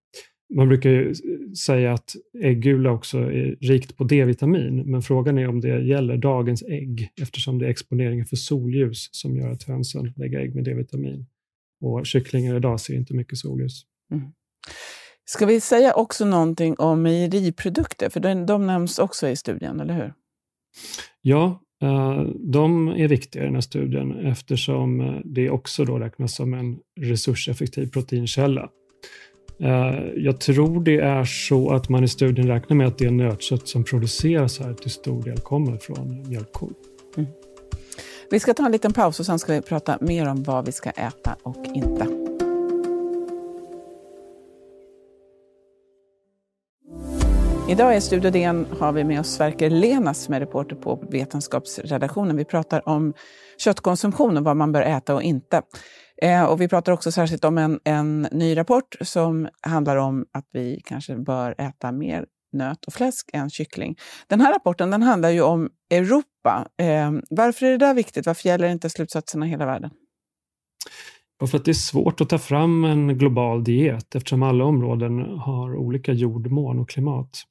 man 0.54 0.68
brukar 0.68 0.90
ju 0.90 1.14
säga 1.54 1.92
att 1.92 2.14
äggula 2.42 2.90
också 2.90 3.18
är 3.18 3.56
rikt 3.60 3.96
på 3.96 4.04
D-vitamin, 4.04 4.90
men 4.90 5.02
frågan 5.02 5.38
är 5.38 5.48
om 5.48 5.60
det 5.60 5.84
gäller 5.84 6.16
dagens 6.16 6.62
ägg 6.62 7.10
eftersom 7.22 7.58
det 7.58 7.66
är 7.66 7.70
exponeringen 7.70 8.26
för 8.26 8.36
solljus 8.36 9.08
som 9.12 9.36
gör 9.36 9.50
att 9.50 9.62
hönsen 9.62 10.12
lägger 10.16 10.38
ägg 10.38 10.54
med 10.54 10.64
D-vitamin. 10.64 11.26
Och 11.80 12.06
kycklingar 12.06 12.56
idag 12.56 12.80
ser 12.80 12.94
inte 12.94 13.14
mycket 13.14 13.38
solljus. 13.38 13.82
Mm. 14.12 14.24
Ska 15.24 15.46
vi 15.46 15.60
säga 15.60 15.94
också 15.94 16.24
någonting 16.24 16.74
om 16.78 17.02
mejeriprodukter? 17.02 18.08
För 18.10 18.20
de, 18.20 18.46
de 18.46 18.66
nämns 18.66 18.98
också 18.98 19.28
i 19.28 19.36
studien, 19.36 19.80
eller 19.80 19.94
hur? 19.94 20.12
Ja, 21.22 21.46
eh, 21.46 21.58
Eh, 21.82 22.22
de 22.34 22.88
är 22.88 23.08
viktiga 23.08 23.42
i 23.42 23.46
den 23.46 23.54
här 23.54 23.60
studien 23.60 24.26
eftersom 24.26 25.00
eh, 25.00 25.14
det 25.24 25.50
också 25.50 25.84
då 25.84 25.98
räknas 25.98 26.34
som 26.34 26.54
en 26.54 26.78
resurseffektiv 27.00 27.90
proteinkälla. 27.90 28.68
Eh, 29.60 29.94
jag 30.16 30.40
tror 30.40 30.84
det 30.84 31.00
är 31.00 31.24
så 31.24 31.70
att 31.70 31.88
man 31.88 32.04
i 32.04 32.08
studien 32.08 32.48
räknar 32.48 32.76
med 32.76 32.86
att 32.86 32.98
det 32.98 33.10
nötkött 33.10 33.68
som 33.68 33.84
produceras 33.84 34.60
här 34.60 34.74
till 34.74 34.90
stor 34.90 35.22
del 35.22 35.38
kommer 35.38 35.76
från 35.76 36.28
mjölkkor. 36.28 36.72
Mm. 37.16 37.30
Vi 38.30 38.40
ska 38.40 38.54
ta 38.54 38.66
en 38.66 38.72
liten 38.72 38.92
paus 38.92 39.20
och 39.20 39.26
sen 39.26 39.38
ska 39.38 39.52
vi 39.52 39.62
prata 39.62 39.98
mer 40.00 40.28
om 40.28 40.42
vad 40.42 40.66
vi 40.66 40.72
ska 40.72 40.90
äta 40.90 41.36
och 41.42 41.66
inte. 41.74 42.23
Idag 47.68 47.96
i 47.96 48.00
Studio 48.00 48.30
DN 48.30 48.66
har 48.80 48.92
vi 48.92 49.04
med 49.04 49.20
oss 49.20 49.34
Sverker 49.34 49.70
Lenas 49.70 50.22
som 50.22 50.34
är 50.34 50.40
reporter 50.40 50.76
på 50.76 51.04
Vetenskapsredaktionen. 51.10 52.36
Vi 52.36 52.44
pratar 52.44 52.88
om 52.88 53.14
köttkonsumtion 53.58 54.36
och 54.36 54.44
vad 54.44 54.56
man 54.56 54.72
bör 54.72 54.82
äta 54.82 55.14
och 55.14 55.22
inte. 55.22 55.62
Eh, 56.22 56.44
och 56.44 56.60
vi 56.60 56.68
pratar 56.68 56.92
också 56.92 57.12
särskilt 57.12 57.44
om 57.44 57.58
en, 57.58 57.80
en 57.84 58.22
ny 58.22 58.56
rapport 58.56 58.96
som 59.00 59.48
handlar 59.60 59.96
om 59.96 60.26
att 60.32 60.44
vi 60.52 60.82
kanske 60.84 61.16
bör 61.16 61.54
äta 61.58 61.92
mer 61.92 62.26
nöt 62.52 62.84
och 62.84 62.92
fläsk 62.92 63.30
än 63.32 63.50
kyckling. 63.50 63.96
Den 64.28 64.40
här 64.40 64.52
rapporten 64.52 64.90
den 64.90 65.02
handlar 65.02 65.30
ju 65.30 65.42
om 65.42 65.70
Europa. 65.90 66.68
Eh, 66.78 67.12
varför 67.30 67.66
är 67.66 67.70
det 67.70 67.86
där 67.86 67.94
viktigt? 67.94 68.26
Varför 68.26 68.48
gäller 68.48 68.68
inte 68.68 68.90
slutsatserna 68.90 69.46
hela 69.46 69.66
världen? 69.66 69.90
Och 71.42 71.50
för 71.50 71.58
att 71.58 71.64
det 71.64 71.70
är 71.70 71.72
svårt 71.72 72.20
att 72.20 72.28
ta 72.28 72.38
fram 72.38 72.84
en 72.84 73.18
global 73.18 73.64
diet 73.64 74.14
eftersom 74.14 74.42
alla 74.42 74.64
områden 74.64 75.38
har 75.38 75.76
olika 75.76 76.12
jordmån 76.12 76.78
och 76.78 76.88
klimat. 76.88 77.44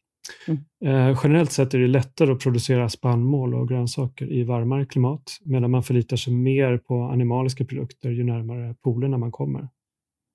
Mm. 0.48 0.64
Eh, 0.86 1.20
generellt 1.24 1.52
sett 1.52 1.74
är 1.74 1.80
det 1.80 1.88
lättare 1.88 2.32
att 2.32 2.40
producera 2.40 2.90
spannmål 2.90 3.56
och 3.56 3.70
grönsaker 3.70 4.32
i 4.32 4.44
varmare 4.44 4.86
klimat 4.86 5.40
medan 5.44 5.72
man 5.72 5.84
förlitar 5.84 6.18
sig 6.18 6.34
mer 6.34 6.78
på 6.78 7.04
animaliska 7.04 7.66
produkter 7.66 8.10
ju 8.10 8.24
närmare 8.24 8.76
polerna 8.84 9.18
man 9.18 9.32
kommer. 9.32 9.68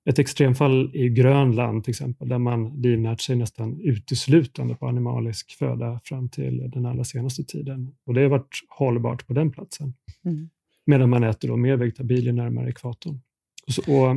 Ett 0.09 0.19
extremfall 0.19 0.91
är 0.93 1.07
Grönland 1.07 1.83
till 1.83 1.91
exempel, 1.91 2.29
där 2.29 2.37
man 2.37 2.81
livnärt 2.81 3.21
sig 3.21 3.35
nästan 3.35 3.81
uteslutande 3.81 4.75
på 4.75 4.87
animalisk 4.87 5.51
föda 5.51 5.99
fram 6.03 6.29
till 6.29 6.71
den 6.71 6.85
allra 6.85 7.03
senaste 7.03 7.43
tiden. 7.43 7.95
Och 8.05 8.13
det 8.13 8.21
har 8.21 8.29
varit 8.29 8.59
hållbart 8.69 9.27
på 9.27 9.33
den 9.33 9.51
platsen. 9.51 9.93
Mm. 10.25 10.49
Medan 10.85 11.09
man 11.09 11.23
äter 11.23 11.47
då 11.47 11.57
mer 11.57 11.75
vegetabilier 11.75 12.33
närmare 12.33 12.69
ekvatorn. 12.69 13.19
Och, 13.67 13.95
och 13.95 14.15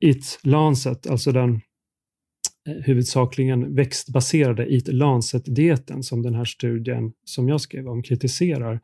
It 0.00 0.40
Lancet, 0.42 1.06
alltså 1.06 1.32
den 1.32 1.60
Eh, 2.68 2.74
huvudsakligen 2.74 3.74
växtbaserade 3.74 4.74
Eat 4.74 4.88
Lancet-dieten 4.88 6.02
som 6.02 6.22
den 6.22 6.34
här 6.34 6.44
studien 6.44 7.12
som 7.24 7.48
jag 7.48 7.60
skrev 7.60 7.88
om 7.88 8.02
kritiserar, 8.02 8.80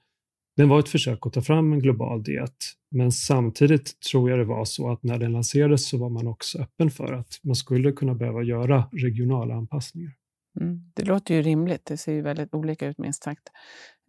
den 0.57 0.69
var 0.69 0.79
ett 0.79 0.89
försök 0.89 1.27
att 1.27 1.33
ta 1.33 1.43
fram 1.43 1.73
en 1.73 1.79
global 1.79 2.23
diet. 2.23 2.57
Men 2.91 3.13
samtidigt 3.13 4.01
tror 4.01 4.31
jag 4.31 4.39
det 4.39 4.45
var 4.45 4.65
så 4.65 4.91
att 4.91 5.03
när 5.03 5.19
den 5.19 5.33
lanserades 5.33 5.89
så 5.89 5.99
var 5.99 6.11
man 6.11 6.27
också 6.27 6.59
öppen 6.59 6.91
för 6.91 7.13
att 7.13 7.41
man 7.43 7.55
skulle 7.55 7.93
kunna 7.93 8.15
behöva 8.15 8.43
göra 8.43 8.89
regionala 8.93 9.55
anpassningar. 9.55 10.13
Mm, 10.61 10.81
det 10.95 11.05
låter 11.05 11.35
ju 11.35 11.43
rimligt. 11.43 11.85
Det 11.85 11.97
ser 11.97 12.13
ju 12.13 12.23
väldigt 12.23 12.55
olika 12.55 12.87
ut 12.87 12.99
minst 12.99 13.23
sagt. 13.23 13.43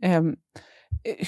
Um, 0.06 0.36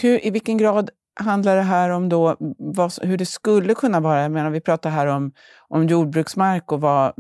hur, 0.02 0.26
I 0.26 0.30
vilken 0.30 0.58
grad 0.58 0.90
handlar 1.20 1.56
det 1.56 1.62
här 1.62 1.90
om 1.90 2.10
då 2.10 2.36
vad, 2.58 2.94
hur 3.02 3.18
det 3.18 3.26
skulle 3.26 3.74
kunna 3.74 4.00
vara? 4.00 4.22
Jag 4.22 4.32
menar, 4.32 4.50
vi 4.50 4.62
pratar 4.62 4.90
här 4.90 5.08
om, 5.08 5.32
om 5.68 5.88
jordbruksmark 5.88 6.72
och 6.72 6.82
vad, 6.82 7.14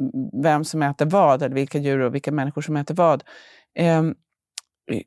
vem 0.43 0.63
som 0.63 0.83
äter 0.83 1.05
vad, 1.05 1.43
eller 1.43 1.55
vilka 1.55 1.77
djur 1.77 1.99
och 1.99 2.15
vilka 2.15 2.31
människor 2.31 2.61
som 2.61 2.77
äter 2.77 2.95
vad. 2.95 3.23
Eh, 3.79 4.03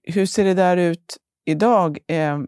hur 0.03 0.27
ser 0.27 0.45
det 0.45 0.55
där 0.55 0.77
ut 0.77 1.17
idag? 1.45 1.99
Eh, 2.07 2.39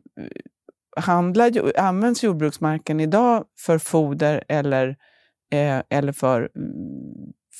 handlar, 0.97 1.79
används 1.79 2.25
jordbruksmarken 2.25 3.01
idag 3.01 3.45
för 3.59 3.79
foder 3.79 4.45
eller, 4.49 4.89
eh, 5.53 5.83
eller 5.91 6.13
för, 6.13 6.51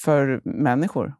för 0.05 0.41
människor? 0.45 1.15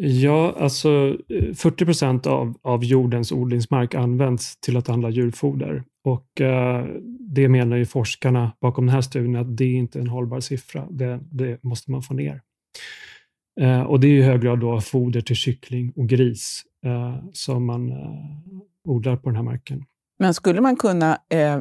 Ja, 0.00 0.54
alltså 0.58 1.16
eh, 1.28 1.54
40 1.54 1.84
procent 1.84 2.26
av, 2.26 2.54
av 2.62 2.84
jordens 2.84 3.32
odlingsmark 3.32 3.94
används 3.94 4.60
till 4.60 4.76
att 4.76 4.88
handla 4.88 5.10
djurfoder. 5.10 5.84
Och 6.04 6.40
eh, 6.40 6.86
det 7.20 7.48
menar 7.48 7.76
ju 7.76 7.86
forskarna 7.86 8.52
bakom 8.60 8.86
den 8.86 8.94
här 8.94 9.00
studien 9.00 9.36
att 9.36 9.56
det 9.56 9.64
är 9.64 9.74
inte 9.74 9.98
är 9.98 10.00
en 10.00 10.08
hållbar 10.08 10.40
siffra. 10.40 10.86
Det, 10.90 11.20
det 11.30 11.62
måste 11.62 11.90
man 11.90 12.02
få 12.02 12.14
ner. 12.14 12.42
Eh, 13.60 13.82
och 13.82 14.00
det 14.00 14.06
är 14.06 14.10
i 14.10 14.22
hög 14.22 14.40
grad 14.40 14.60
då 14.60 14.80
foder 14.80 15.20
till 15.20 15.36
kyckling 15.36 15.92
och 15.96 16.08
gris 16.08 16.62
eh, 16.84 17.16
som 17.32 17.66
man 17.66 17.90
eh, 17.90 18.08
odlar 18.84 19.16
på 19.16 19.28
den 19.28 19.36
här 19.36 19.42
marken. 19.42 19.84
Men 20.18 20.34
skulle 20.34 20.60
man 20.60 20.76
kunna 20.76 21.18
eh, 21.30 21.60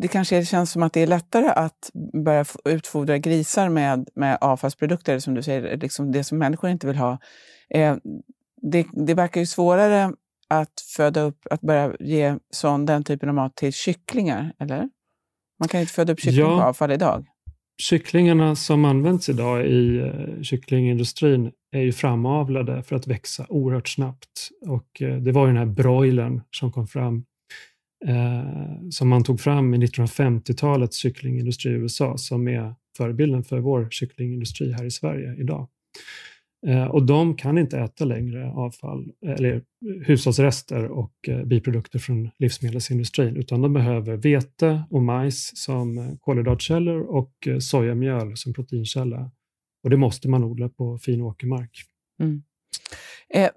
det 0.00 0.08
kanske 0.08 0.44
känns 0.44 0.70
som 0.70 0.82
att 0.82 0.92
det 0.92 1.00
är 1.00 1.06
lättare 1.06 1.48
att 1.48 1.90
börja 2.24 2.44
utfodra 2.64 3.18
grisar 3.18 3.68
med, 3.68 4.08
med 4.14 4.38
avfallsprodukter, 4.40 5.18
som 5.18 5.34
du 5.34 5.42
säger, 5.42 5.76
liksom 5.76 6.12
det 6.12 6.24
som 6.24 6.38
människor 6.38 6.70
inte 6.70 6.86
vill 6.86 6.96
ha. 6.96 7.18
Eh, 7.74 7.96
det, 8.62 8.86
det 8.92 9.14
verkar 9.14 9.40
ju 9.40 9.46
svårare 9.46 10.12
att 10.48 10.80
föda 10.96 11.20
upp, 11.20 11.38
att 11.50 11.60
börja 11.60 11.96
ge 12.00 12.36
sån, 12.50 12.86
den 12.86 13.04
typen 13.04 13.28
av 13.28 13.34
mat 13.34 13.56
till 13.56 13.72
kycklingar, 13.72 14.52
eller? 14.58 14.88
Man 15.60 15.68
kan 15.68 15.80
inte 15.80 15.92
föda 15.92 16.12
upp 16.12 16.20
kyckling 16.20 16.46
ja, 16.46 16.58
på 16.58 16.62
avfall 16.62 16.92
idag. 16.92 17.26
Kycklingarna 17.82 18.56
som 18.56 18.84
används 18.84 19.28
idag 19.28 19.66
i 19.66 20.00
uh, 20.00 20.42
kycklingindustrin 20.42 21.52
är 21.72 21.80
ju 21.80 21.92
framavlade 21.92 22.82
för 22.82 22.96
att 22.96 23.06
växa 23.06 23.46
oerhört 23.48 23.88
snabbt. 23.88 24.50
Och 24.66 25.02
uh, 25.02 25.16
det 25.16 25.32
var 25.32 25.46
ju 25.46 25.52
den 25.52 25.56
här 25.56 25.74
broilern 25.74 26.42
som 26.50 26.72
kom 26.72 26.86
fram 26.86 27.24
eh, 28.06 28.88
som 28.90 29.08
man 29.08 29.24
tog 29.24 29.40
fram 29.40 29.74
i 29.74 29.78
1950-talets 29.78 30.96
kycklingindustri 30.96 31.70
i 31.70 31.74
USA 31.74 32.16
som 32.16 32.48
är 32.48 32.74
förebilden 32.96 33.44
för 33.44 33.58
vår 33.58 33.88
kycklingindustri 33.90 34.72
här 34.72 34.84
i 34.84 34.90
Sverige 34.90 35.36
idag. 35.38 35.68
Eh, 36.66 36.84
och 36.84 37.06
de 37.06 37.36
kan 37.36 37.58
inte 37.58 37.78
äta 37.78 38.04
längre 38.04 38.50
avfall, 38.50 39.12
eller 39.26 39.62
hushållsrester 40.04 40.84
och 40.84 41.12
eh, 41.28 41.44
biprodukter 41.44 41.98
från 41.98 42.30
livsmedelsindustrin, 42.38 43.36
utan 43.36 43.62
de 43.62 43.72
behöver 43.72 44.16
vete 44.16 44.82
och 44.90 45.02
majs 45.02 45.56
som 45.56 45.98
eh, 45.98 46.04
kolhydratkällor 46.20 47.00
och 47.00 47.32
eh, 47.46 47.58
sojamjöl 47.58 48.36
som 48.36 48.52
proteinkälla. 48.52 49.30
Och 49.82 49.90
det 49.90 49.96
måste 49.96 50.28
man 50.28 50.44
odla 50.44 50.68
på 50.68 50.98
fin 50.98 51.20
åkermark. 51.20 51.82
Mm. 52.20 52.42
Eh, 53.34 53.50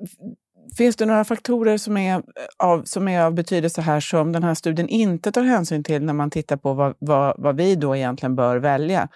finns 0.78 0.96
det 0.96 1.06
några 1.06 1.24
faktorer 1.24 1.78
som 1.78 1.98
är, 1.98 2.24
av, 2.58 2.84
som 2.84 3.08
är 3.08 3.22
av 3.22 3.34
betydelse 3.34 3.82
här 3.82 4.00
som 4.00 4.32
den 4.32 4.44
här 4.44 4.54
studien 4.54 4.90
inte 4.90 5.32
tar 5.32 5.44
hänsyn 5.44 5.84
till 5.84 6.04
när 6.04 6.14
man 6.14 6.30
tittar 6.30 6.58
på 6.58 6.74
vad, 6.74 6.96
vad, 7.00 7.36
vad 7.38 7.56
vi 7.56 7.76
då 7.76 7.96
egentligen 7.96 8.36
bör 8.36 8.58
välja? 8.58 9.10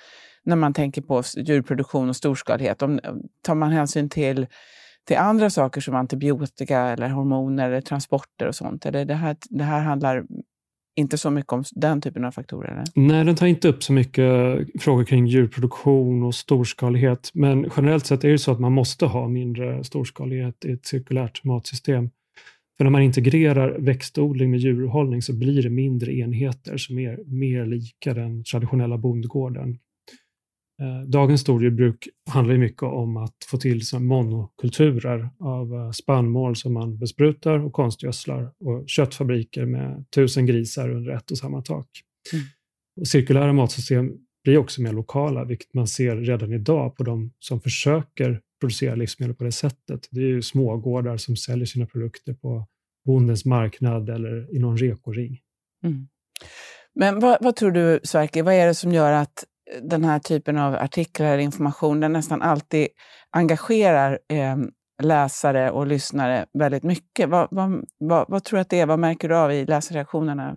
när 0.49 0.55
man 0.55 0.73
tänker 0.73 1.01
på 1.01 1.23
djurproduktion 1.37 2.09
och 2.09 2.15
storskalighet? 2.15 2.81
Om, 2.81 2.99
tar 3.41 3.55
man 3.55 3.71
hänsyn 3.71 4.09
till, 4.09 4.47
till 5.07 5.17
andra 5.17 5.49
saker 5.49 5.81
som 5.81 5.95
antibiotika 5.95 6.79
eller 6.79 7.09
hormoner 7.09 7.69
eller 7.69 7.81
transporter 7.81 8.47
och 8.47 8.55
sånt? 8.55 8.85
Eller 8.85 9.05
det 9.05 9.13
här, 9.13 9.37
det 9.49 9.63
här 9.63 9.79
handlar 9.79 10.23
inte 10.99 11.17
så 11.17 11.29
mycket 11.29 11.53
om 11.53 11.63
den 11.71 12.01
typen 12.01 12.25
av 12.25 12.31
faktorer? 12.31 12.71
Eller? 12.71 12.85
Nej, 12.95 13.25
den 13.25 13.35
tar 13.35 13.47
inte 13.47 13.67
upp 13.67 13.83
så 13.83 13.93
mycket 13.93 14.25
frågor 14.79 15.03
kring 15.03 15.27
djurproduktion 15.27 16.23
och 16.23 16.35
storskalighet. 16.35 17.31
Men 17.33 17.69
generellt 17.77 18.05
sett 18.05 18.23
är 18.23 18.29
det 18.29 18.37
så 18.37 18.51
att 18.51 18.59
man 18.59 18.73
måste 18.73 19.05
ha 19.05 19.27
mindre 19.27 19.83
storskalighet 19.83 20.65
i 20.65 20.71
ett 20.71 20.85
cirkulärt 20.85 21.43
matsystem. 21.43 22.09
För 22.77 22.83
när 22.83 22.91
man 22.91 23.01
integrerar 23.01 23.79
växtodling 23.79 24.51
med 24.51 24.59
djurhållning 24.59 25.21
så 25.21 25.33
blir 25.33 25.63
det 25.63 25.69
mindre 25.69 26.13
enheter 26.13 26.77
som 26.77 26.99
är 26.99 27.19
mer 27.25 27.65
lika 27.65 28.13
den 28.13 28.43
traditionella 28.43 28.97
bondgården. 28.97 29.77
Eh, 30.81 31.01
dagens 31.07 31.41
storjordbruk 31.41 32.07
handlar 32.29 32.53
ju 32.53 32.59
mycket 32.59 32.83
om 32.83 33.17
att 33.17 33.35
få 33.45 33.57
till 33.57 33.81
monokulturer 33.99 35.29
av 35.39 35.73
eh, 35.73 35.91
spannmål 35.91 36.55
som 36.55 36.73
man 36.73 36.97
besprutar 36.97 37.59
och 37.59 37.73
konstgödslar 37.73 38.51
och 38.59 38.89
köttfabriker 38.89 39.65
med 39.65 40.05
tusen 40.15 40.45
grisar 40.45 40.89
under 40.89 41.11
ett 41.11 41.31
och 41.31 41.37
samma 41.37 41.61
tak. 41.61 41.87
Mm. 42.33 42.45
Och 43.01 43.07
cirkulära 43.07 43.53
matsystem 43.53 44.11
blir 44.43 44.57
också 44.57 44.81
mer 44.81 44.93
lokala, 44.93 45.45
vilket 45.45 45.73
man 45.73 45.87
ser 45.87 46.15
redan 46.15 46.53
idag 46.53 46.95
på 46.95 47.03
de 47.03 47.33
som 47.39 47.61
försöker 47.61 48.41
producera 48.59 48.95
livsmedel 48.95 49.35
på 49.35 49.43
det 49.43 49.51
sättet. 49.51 50.07
Det 50.11 50.21
är 50.21 50.27
ju 50.27 50.41
smågårdar 50.41 51.17
som 51.17 51.35
säljer 51.35 51.65
sina 51.65 51.85
produkter 51.85 52.33
på 52.33 52.67
bondens 53.05 53.45
marknad 53.45 54.09
eller 54.09 54.55
i 54.55 54.59
någon 54.59 54.77
rekoring. 54.77 55.39
Mm. 55.83 56.07
Men 56.95 57.19
vad, 57.19 57.37
vad, 57.41 57.55
tror 57.55 57.71
du, 57.71 57.99
Sverker, 58.03 58.43
vad 58.43 58.53
är 58.53 58.67
det 58.67 58.75
som 58.75 58.93
gör 58.93 59.11
att 59.11 59.45
den 59.81 60.03
här 60.03 60.19
typen 60.19 60.57
av 60.57 60.73
artiklar 60.73 61.27
eller 61.27 61.43
information, 61.43 61.99
den 61.99 62.13
nästan 62.13 62.41
alltid 62.41 62.87
engagerar 63.31 64.19
eh, 64.27 64.57
läsare 65.03 65.71
och 65.71 65.87
lyssnare 65.87 66.45
väldigt 66.53 66.83
mycket. 66.83 67.29
Vad, 67.29 67.47
vad, 67.51 67.85
vad, 67.97 68.25
vad, 68.29 68.43
tror 68.43 68.57
du 68.57 68.61
att 68.61 68.69
det 68.69 68.79
är? 68.79 68.85
Vad 68.85 68.99
märker 68.99 69.29
du 69.29 69.37
av 69.37 69.51
i 69.51 69.65
läsreaktionerna? 69.65 70.55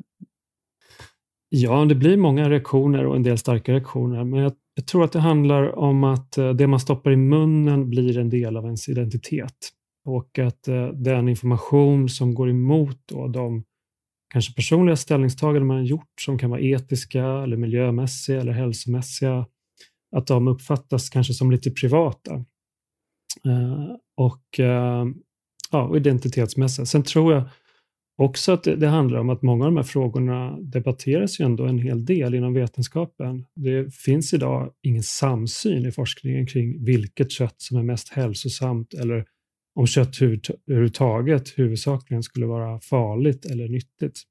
Ja, 1.48 1.84
det 1.84 1.94
blir 1.94 2.16
många 2.16 2.50
reaktioner 2.50 3.06
och 3.06 3.16
en 3.16 3.22
del 3.22 3.38
starka 3.38 3.72
reaktioner, 3.72 4.24
men 4.24 4.40
jag, 4.40 4.52
jag 4.74 4.86
tror 4.86 5.04
att 5.04 5.12
det 5.12 5.20
handlar 5.20 5.78
om 5.78 6.04
att 6.04 6.38
eh, 6.38 6.50
det 6.50 6.66
man 6.66 6.80
stoppar 6.80 7.10
i 7.10 7.16
munnen 7.16 7.90
blir 7.90 8.18
en 8.18 8.30
del 8.30 8.56
av 8.56 8.64
ens 8.64 8.88
identitet 8.88 9.70
och 10.04 10.38
att 10.38 10.68
eh, 10.68 10.86
den 10.86 11.28
information 11.28 12.08
som 12.08 12.34
går 12.34 12.50
emot 12.50 12.98
då, 13.06 13.28
de 13.28 13.64
kanske 14.32 14.54
personliga 14.54 14.96
ställningstaganden 14.96 15.66
man 15.66 15.76
har 15.76 15.84
gjort 15.84 16.20
som 16.20 16.38
kan 16.38 16.50
vara 16.50 16.60
etiska 16.60 17.24
eller 17.24 17.56
miljömässiga 17.56 18.40
eller 18.40 18.52
hälsomässiga, 18.52 19.46
att 20.16 20.26
de 20.26 20.48
uppfattas 20.48 21.10
kanske 21.10 21.34
som 21.34 21.50
lite 21.50 21.70
privata. 21.70 22.34
Eh, 23.46 23.96
och, 24.16 24.58
uh, 24.58 25.04
ja, 25.70 25.82
och 25.82 25.96
identitetsmässiga. 25.96 26.86
Sen 26.86 27.02
tror 27.02 27.32
jag 27.32 27.44
också 28.18 28.52
att 28.52 28.62
det, 28.62 28.76
det, 28.76 28.88
handlar 28.88 29.18
om 29.18 29.30
att 29.30 29.42
många 29.42 29.64
av 29.64 29.70
de 29.70 29.76
här 29.76 29.84
frågorna 29.84 30.58
debatteras 30.60 31.40
ju 31.40 31.44
ändå 31.44 31.66
en 31.66 31.78
hel 31.78 32.04
del 32.04 32.34
inom 32.34 32.54
vetenskapen. 32.54 33.46
Det 33.54 33.94
finns 33.94 34.34
idag 34.34 34.72
ingen 34.82 35.02
samsyn 35.02 35.86
i 35.86 35.92
forskningen 35.92 36.46
kring 36.46 36.84
vilket 36.84 37.30
kött 37.30 37.54
som 37.56 37.76
är 37.76 37.82
mest 37.82 38.08
hälsosamt 38.08 38.94
eller 38.94 39.26
om 39.74 39.86
kött 39.86 40.22
överhuvudtaget 40.22 41.58
huvudsakligen 41.58 42.22
skulle 42.22 42.46
vara 42.46 42.80
farligt 42.80 43.44
eller 43.44 43.68
nyttigt. 43.68 44.22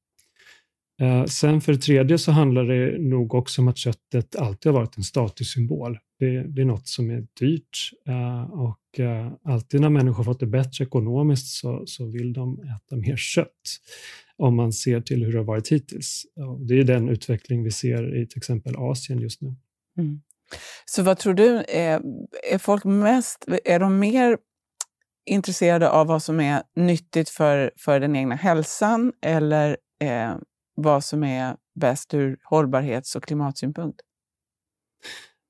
Eh, 1.01 1.25
sen 1.25 1.61
för 1.61 1.73
det 1.73 1.79
tredje 1.79 2.17
så 2.17 2.31
handlar 2.31 2.63
det 2.63 2.97
nog 3.01 3.33
också 3.33 3.61
om 3.61 3.67
att 3.67 3.77
köttet 3.77 4.35
alltid 4.35 4.71
har 4.71 4.79
varit 4.79 4.97
en 4.97 5.03
statussymbol. 5.03 5.99
Det, 6.19 6.43
det 6.43 6.61
är 6.61 6.65
något 6.65 6.87
som 6.87 7.09
är 7.09 7.27
dyrt 7.39 7.91
eh, 8.07 8.43
och 8.43 8.99
eh, 8.99 9.31
alltid 9.43 9.81
när 9.81 9.89
människor 9.89 10.23
fått 10.23 10.39
det 10.39 10.47
bättre 10.47 10.85
ekonomiskt 10.85 11.47
så, 11.47 11.83
så 11.85 12.05
vill 12.05 12.33
de 12.33 12.59
äta 12.59 12.95
mer 12.95 13.15
kött 13.15 13.79
om 14.37 14.55
man 14.55 14.73
ser 14.73 15.01
till 15.01 15.23
hur 15.23 15.31
det 15.31 15.37
har 15.37 15.45
varit 15.45 15.71
hittills. 15.71 16.25
Det 16.67 16.79
är 16.79 16.83
den 16.83 17.09
utveckling 17.09 17.63
vi 17.63 17.71
ser 17.71 18.21
i 18.21 18.27
till 18.27 18.37
exempel 18.37 18.75
Asien 18.77 19.19
just 19.19 19.41
nu. 19.41 19.55
Mm. 19.97 20.21
Så 20.85 21.03
vad 21.03 21.17
tror 21.17 21.33
du, 21.33 21.63
är, 21.67 22.01
är 22.51 22.57
folk 22.57 22.83
mest, 22.83 23.45
är 23.65 23.79
de 23.79 23.99
mer 23.99 24.37
intresserade 25.25 25.89
av 25.89 26.07
vad 26.07 26.23
som 26.23 26.39
är 26.39 26.63
nyttigt 26.75 27.29
för, 27.29 27.71
för 27.77 27.99
den 27.99 28.15
egna 28.15 28.35
hälsan 28.35 29.13
eller 29.21 29.77
eh, 30.03 30.31
vad 30.75 31.03
som 31.03 31.23
är 31.23 31.55
bäst 31.75 32.13
ur 32.13 32.37
hållbarhets 32.43 33.15
och 33.15 33.23
klimatsynpunkt? 33.23 34.01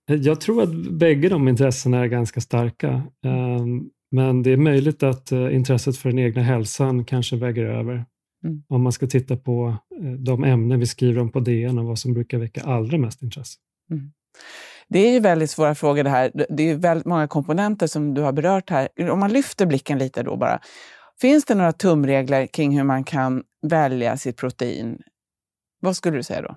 Jag 0.06 0.42
tror 0.42 0.64
att 0.64 0.92
bägge 0.92 1.30
de 1.30 1.48
intressena 1.48 2.00
är 2.00 2.08
ganska 2.08 2.42
starka. 2.42 3.04
Ehm, 3.26 3.90
men 4.12 4.44
det 4.44 4.52
är 4.52 4.58
möjligt 4.58 5.04
att 5.04 5.32
eh, 5.32 5.56
intresset 5.56 5.98
för 5.98 6.10
den 6.10 6.20
egna 6.20 6.42
hälsan 6.42 7.06
kanske 7.06 7.36
väger 7.36 7.66
över. 7.66 8.06
Mm. 8.44 8.64
Om 8.68 8.82
man 8.82 8.92
ska 8.92 9.08
titta 9.08 9.38
på 9.38 9.78
eh, 10.02 10.12
de 10.12 10.44
ämnen 10.44 10.80
vi 10.80 10.88
skriver 10.88 11.22
om 11.22 11.32
på 11.32 11.40
DN 11.40 11.80
och 11.80 11.86
vad 11.86 12.00
som 12.00 12.14
brukar 12.14 12.38
väcka 12.38 12.62
allra 12.62 12.98
mest 12.98 13.22
intresse. 13.22 13.60
Mm. 13.92 14.12
Det 14.92 15.00
är 15.00 15.12
ju 15.12 15.20
väldigt 15.20 15.50
svåra 15.50 15.76
frågor 15.76 16.04
det 16.04 16.10
här. 16.10 16.32
Det 16.50 16.70
är 16.70 16.76
väldigt 16.76 17.06
många 17.06 17.28
komponenter 17.28 17.88
som 17.88 18.14
du 18.14 18.22
har 18.22 18.32
berört 18.32 18.70
här. 18.70 18.90
Om 19.12 19.20
man 19.20 19.34
lyfter 19.34 19.66
blicken 19.66 19.98
lite 19.98 20.24
då 20.24 20.38
bara. 20.38 20.60
Finns 21.22 21.46
det 21.46 21.56
några 21.56 21.72
tumregler 21.72 22.48
kring 22.48 22.78
hur 22.78 22.84
man 22.84 23.04
kan 23.04 23.44
välja 23.68 24.18
sitt 24.18 24.38
protein? 24.38 25.02
Vad 25.80 25.96
skulle 25.96 26.18
du 26.18 26.24
säga 26.24 26.42
då? 26.42 26.56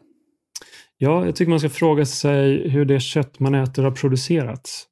Ja, 0.98 1.26
jag 1.26 1.36
tycker 1.36 1.50
man 1.50 1.60
ska 1.60 1.68
fråga 1.68 2.06
sig 2.06 2.68
hur 2.68 2.84
det 2.84 3.00
kött 3.00 3.40
man 3.40 3.54
äter 3.54 3.82
har 3.82 3.90
producerats. 3.90 4.86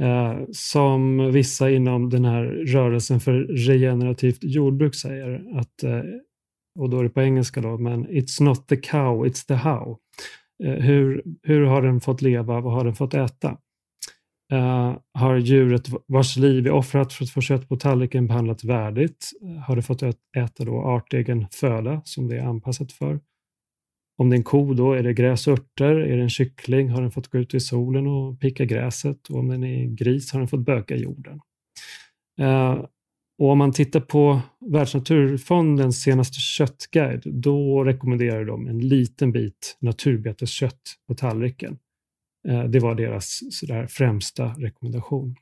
Eh, 0.00 0.38
som 0.52 1.32
vissa 1.32 1.70
inom 1.70 2.10
den 2.10 2.24
här 2.24 2.44
rörelsen 2.44 3.20
för 3.20 3.32
regenerativt 3.68 4.38
jordbruk 4.42 4.94
säger, 4.94 5.58
att, 5.58 5.82
eh, 5.82 6.02
och 6.78 6.90
då 6.90 6.98
är 6.98 7.02
det 7.02 7.10
på 7.10 7.22
engelska 7.22 7.60
då, 7.60 7.78
men 7.78 8.06
it's 8.06 8.42
not 8.42 8.68
the 8.68 8.76
cow, 8.76 9.26
it's 9.26 9.46
the 9.46 9.54
how. 9.54 9.98
Eh, 10.64 10.72
hur, 10.72 11.22
hur 11.42 11.64
har 11.64 11.82
den 11.82 12.00
fått 12.00 12.22
leva? 12.22 12.60
Vad 12.60 12.72
har 12.72 12.84
den 12.84 12.94
fått 12.94 13.14
äta? 13.14 13.58
Uh, 14.52 14.98
har 15.12 15.36
djuret 15.36 15.88
vars 16.06 16.36
liv 16.36 16.66
är 16.66 16.70
offrat 16.70 17.12
för 17.12 17.24
att 17.24 17.30
få 17.30 17.40
kött 17.40 17.68
på 17.68 17.76
tallriken 17.76 18.26
behandlats 18.26 18.64
värdigt? 18.64 19.30
Eh, 19.42 19.62
har 19.62 19.76
det 19.76 19.82
fått 19.82 20.02
äta 20.36 20.64
då 20.64 20.82
artegen 20.82 21.46
föda 21.52 22.00
som 22.04 22.28
det 22.28 22.36
är 22.36 22.46
anpassat 22.46 22.92
för? 22.92 23.20
Om 24.18 24.30
det 24.30 24.34
är 24.34 24.38
en 24.38 24.44
ko 24.44 24.74
då 24.74 24.92
är 24.92 25.02
det 25.02 25.14
gräs 25.14 25.46
och 25.46 25.52
örter. 25.52 25.96
Är 25.96 26.16
det 26.16 26.22
en 26.22 26.30
kyckling 26.30 26.90
har 26.90 27.02
den 27.02 27.10
fått 27.10 27.28
gå 27.28 27.38
ut 27.38 27.54
i 27.54 27.60
solen 27.60 28.06
och 28.06 28.40
picka 28.40 28.64
gräset. 28.64 29.28
Och 29.30 29.38
om 29.38 29.48
den 29.48 29.64
är 29.64 29.86
gris 29.86 30.32
har 30.32 30.40
den 30.40 30.48
fått 30.48 30.64
böka 30.64 30.96
jorden. 30.96 31.40
Uh, 32.40 32.84
och 33.38 33.50
om 33.50 33.58
man 33.58 33.72
tittar 33.72 34.00
på 34.00 34.40
Världsnaturfondens 34.72 36.02
senaste 36.02 36.40
köttguide, 36.40 37.22
då 37.24 37.84
rekommenderar 37.84 38.44
de 38.44 38.66
en 38.66 38.80
liten 38.80 39.32
bit 39.32 39.76
naturbeteskött 39.80 40.80
på 41.08 41.14
tallriken. 41.14 41.78
Eh, 42.48 42.64
det 42.64 42.78
var 42.78 42.94
deras 42.94 43.40
sådär, 43.50 43.86
främsta 43.86 44.46
rekommendation. 44.48 45.36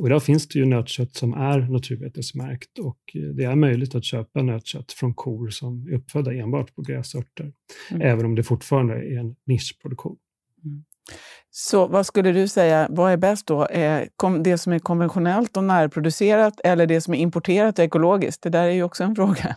Och 0.00 0.06
idag 0.06 0.22
finns 0.22 0.48
det 0.48 0.58
ju 0.58 0.64
nötkött 0.64 1.14
som 1.14 1.34
är 1.34 1.58
naturbetesmärkt 1.58 2.78
och 2.78 2.98
det 3.34 3.44
är 3.44 3.56
möjligt 3.56 3.94
att 3.94 4.04
köpa 4.04 4.42
nötkött 4.42 4.92
från 4.92 5.14
kor 5.14 5.48
som 5.48 5.86
är 5.88 5.92
uppfödda 5.92 6.32
enbart 6.32 6.74
på 6.74 6.82
gräsörter, 6.82 7.52
mm. 7.90 8.02
även 8.02 8.24
om 8.24 8.34
det 8.34 8.42
fortfarande 8.42 8.94
är 8.94 9.18
en 9.18 9.34
nischproduktion. 9.46 10.16
Mm. 10.64 10.84
Så 11.50 11.86
vad 11.86 12.06
skulle 12.06 12.32
du 12.32 12.48
säga, 12.48 12.86
vad 12.90 13.12
är 13.12 13.16
bäst 13.16 13.46
då? 13.46 13.66
Det 14.44 14.58
som 14.58 14.72
är 14.72 14.78
konventionellt 14.78 15.56
och 15.56 15.64
närproducerat 15.64 16.60
eller 16.64 16.86
det 16.86 17.00
som 17.00 17.14
är 17.14 17.18
importerat 17.18 17.78
och 17.78 17.84
ekologiskt? 17.84 18.42
Det 18.42 18.50
där 18.50 18.64
är 18.64 18.70
ju 18.70 18.82
också 18.82 19.04
en 19.04 19.16
fråga. 19.16 19.56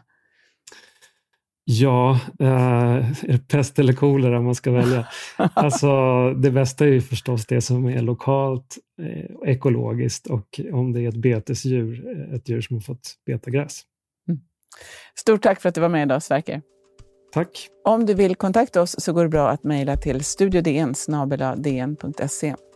Ja, 1.68 2.20
eh, 2.39 3.38
pest 3.48 3.80
eller 3.80 3.94
kolera 3.94 4.41
man 4.41 4.56
ska 4.56 4.72
välja. 4.72 5.08
alltså, 5.38 5.89
det 6.34 6.52
bästa 6.52 6.86
är 6.86 6.89
ju 6.89 7.02
förstås 7.02 7.46
det 7.46 7.62
som 7.62 7.86
är 7.86 8.02
lokalt, 8.02 8.78
eh, 9.02 9.50
ekologiskt 9.50 10.28
och 10.28 10.60
om 10.72 10.94
det 10.94 11.02
är 11.02 11.10
ett 11.10 11.15
betesdjur, 11.15 12.08
eh, 12.08 12.36
ett 12.36 12.50
djur 12.50 12.62
som 12.62 12.76
har 12.76 12.82
fått 12.82 13.13
beta 13.26 13.52
gräs. 13.52 13.82
Mm. 14.28 14.39
Stort 15.15 15.41
tack 15.41 15.62
för 15.62 15.70
att 15.70 15.76
du 15.76 15.82
var 15.82 15.89
med 15.89 16.04
idag, 16.04 16.24
Sverker. 16.24 16.62
Tack. 17.36 17.69
Om 17.84 18.06
du 18.06 18.13
vill 18.13 18.36
kontakta 18.36 18.82
oss 18.82 18.95
så 18.98 19.13
går 19.13 19.24
det 19.24 19.30
bra 19.30 19.50
att 19.50 19.63
mejla 19.63 19.98
till 19.98 20.24
studiodn 20.24 20.93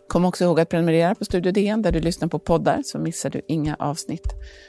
Kom 0.08 0.24
också 0.24 0.44
ihåg 0.44 0.60
att 0.60 0.68
prenumerera 0.68 1.14
på 1.14 1.24
Studio 1.24 1.52
DN 1.52 1.82
där 1.82 1.92
du 1.92 2.00
lyssnar 2.00 2.28
på 2.28 2.38
poddar 2.38 2.82
så 2.84 2.98
missar 2.98 3.30
du 3.30 3.40
inga 3.46 3.76
avsnitt. 3.78 4.26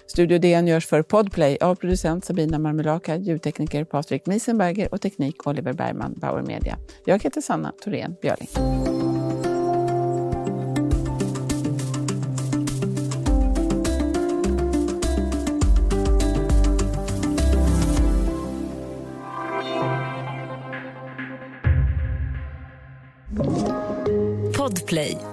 Studio 0.08 0.38
DN 0.39 0.67
görs 0.67 0.86
för 0.86 1.01
Podplay 1.01 1.58
av 1.62 1.75
producent 1.75 2.25
Sabina 2.25 2.60
Marmelaka, 2.60 3.15
ljudtekniker 3.15 3.84
Patrik 3.84 4.25
Miesenberger 4.25 4.93
och 4.93 5.01
teknik 5.01 5.47
Oliver 5.47 5.73
Bergman, 5.73 6.13
Bauer 6.17 6.41
Media. 6.41 6.77
Jag 7.06 7.23
heter 7.23 7.41
Sanna 7.41 7.71
Thorén 7.84 8.15
Björling. 8.21 8.49
Podplay. 24.91 25.31